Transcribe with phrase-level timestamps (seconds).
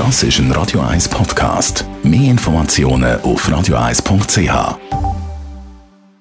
[0.00, 1.84] Das ist ein Radio 1 Podcast.
[2.02, 4.48] Mehr Informationen auf radio1.ch.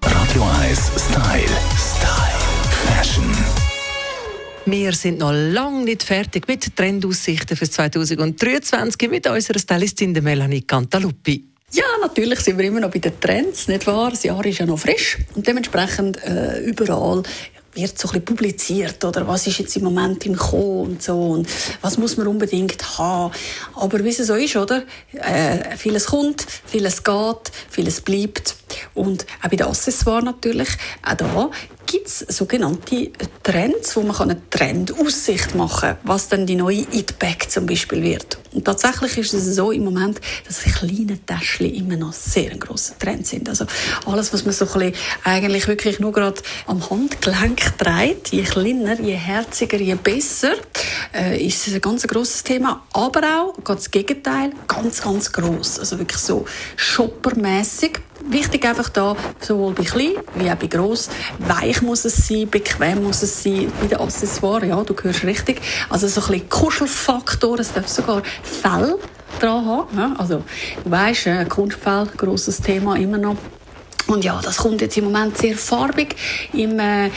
[0.04, 1.56] Radio 1 Style.
[1.78, 2.40] Style.
[2.86, 3.24] Fashion.
[4.66, 11.46] Wir sind noch lange nicht fertig mit Trendaussichten für 2023 mit unserer Stylistin Melanie Cantaluppi.
[11.72, 14.10] Ja, natürlich sind wir immer noch bei den Trends, nicht wahr?
[14.10, 17.24] Das Jahr ist ja noch frisch und dementsprechend äh, überall
[17.82, 21.48] wird so ein publiziert oder was ist jetzt im Moment im Kommen und so und
[21.82, 23.34] was muss man unbedingt haben.
[23.76, 24.84] Aber wie es so ist, oder?
[25.14, 28.56] Äh, vieles kommt, vieles geht, vieles bleibt
[28.94, 30.70] und auch bei den Accessoires natürlich,
[31.04, 31.50] auch da
[31.86, 33.10] gibt es sogenannte
[33.42, 38.38] Trends, wo man eine Trendaussicht machen kann, was dann die neue It-Bag zum Beispiel wird.
[38.52, 42.98] Und tatsächlich ist es so im Moment, dass kleine Täschchen immer noch sehr ein grosser
[42.98, 43.48] Trend sind.
[43.48, 43.66] Also
[44.06, 49.00] alles, was man so ein bisschen eigentlich wirklich nur gerade am Handgelenk trägt, je kleiner,
[49.00, 50.54] je herziger, je besser,
[51.14, 52.86] äh, ist ein ganz grosses Thema.
[52.94, 55.80] Aber auch, ganz das Gegenteil, ganz, ganz gross.
[55.80, 56.46] Also wirklich so
[56.76, 58.00] shoppermäßig.
[58.22, 61.10] Wichtig einfach da, sowohl bei klein wie auch bei gross,
[61.40, 65.62] weich muss es sein, bequem muss es sein, bei den Accessoires, ja, du hörst richtig.
[65.90, 68.96] Also so ein bisschen Kuschelfaktor, es darf sogar Fell
[69.40, 69.98] dran haben.
[69.98, 70.44] Ja, also,
[70.84, 73.38] du weißt, äh, Kunstfell, grosses Thema immer noch.
[74.08, 76.16] Und ja, das kommt jetzt im Moment sehr farbig
[76.54, 77.12] im äh,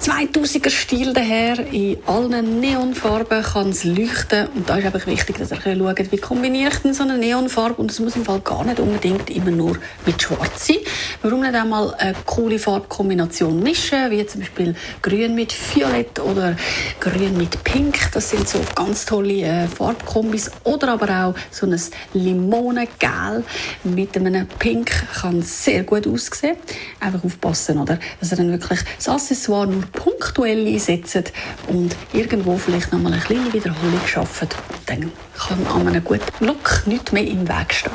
[0.00, 1.58] 2000er Stil daher.
[1.72, 4.48] In allen Neonfarben kann es leuchten.
[4.54, 7.74] Und da ist einfach wichtig, dass ihr schaut, wie kombiniere ich denn so eine Neonfarbe.
[7.74, 10.76] Und es muss im Fall gar nicht unbedingt immer nur mit Schwarz sein.
[11.22, 16.56] Warum nicht einmal eine coole Farbkombination mischen, wie zum Beispiel Grün mit Violett oder
[16.98, 18.10] Grün mit Pink.
[18.12, 20.50] Das sind so ganz tolle äh, Farbkombis.
[20.64, 21.80] Oder aber auch so ein
[22.14, 23.44] Limonengel
[23.84, 24.90] mit einem Pink
[25.20, 26.56] kann sehr gut aussehen.
[27.00, 27.98] Einfach aufpassen, oder?
[28.18, 31.32] dass ihr dann wirklich das Accessoire nur punktuell einsetzt
[31.68, 34.56] und irgendwo vielleicht nochmal eine kleine Wiederholung schafft.
[34.86, 37.92] Dann kann an einem guten Look nicht mehr im Weg stehen.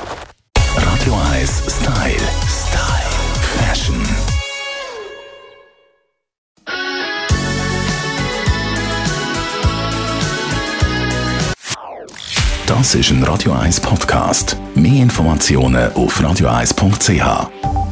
[0.75, 2.15] Radio 1 Style.
[2.47, 3.05] Style.
[3.59, 3.95] Fashion.
[12.67, 14.57] Das ist ein Radio 1 Podcast.
[14.73, 17.84] Mehr Informationen auf radio1.ch.